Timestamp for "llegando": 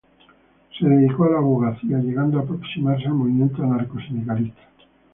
1.99-2.39